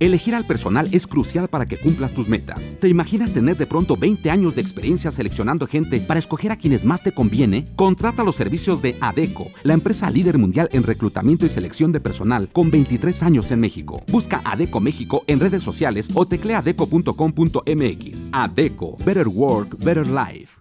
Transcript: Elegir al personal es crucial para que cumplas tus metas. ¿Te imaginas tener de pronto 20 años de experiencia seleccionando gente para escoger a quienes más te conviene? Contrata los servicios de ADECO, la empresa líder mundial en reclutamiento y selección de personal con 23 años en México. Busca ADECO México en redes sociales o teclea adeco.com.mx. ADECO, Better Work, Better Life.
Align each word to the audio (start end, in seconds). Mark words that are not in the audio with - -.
Elegir 0.00 0.36
al 0.36 0.44
personal 0.44 0.88
es 0.92 1.08
crucial 1.08 1.48
para 1.48 1.66
que 1.66 1.76
cumplas 1.76 2.12
tus 2.12 2.28
metas. 2.28 2.76
¿Te 2.80 2.88
imaginas 2.88 3.34
tener 3.34 3.56
de 3.56 3.66
pronto 3.66 3.96
20 3.96 4.30
años 4.30 4.54
de 4.54 4.62
experiencia 4.62 5.10
seleccionando 5.10 5.66
gente 5.66 5.98
para 5.98 6.20
escoger 6.20 6.52
a 6.52 6.56
quienes 6.56 6.84
más 6.84 7.02
te 7.02 7.10
conviene? 7.10 7.64
Contrata 7.74 8.22
los 8.22 8.36
servicios 8.36 8.80
de 8.80 8.94
ADECO, 9.00 9.48
la 9.64 9.74
empresa 9.74 10.08
líder 10.08 10.38
mundial 10.38 10.68
en 10.70 10.84
reclutamiento 10.84 11.46
y 11.46 11.48
selección 11.48 11.90
de 11.90 11.98
personal 11.98 12.48
con 12.52 12.70
23 12.70 13.24
años 13.24 13.50
en 13.50 13.58
México. 13.58 14.04
Busca 14.06 14.40
ADECO 14.44 14.78
México 14.78 15.24
en 15.26 15.40
redes 15.40 15.64
sociales 15.64 16.10
o 16.14 16.24
teclea 16.26 16.58
adeco.com.mx. 16.58 18.28
ADECO, 18.30 18.96
Better 19.04 19.26
Work, 19.26 19.78
Better 19.78 20.06
Life. 20.06 20.57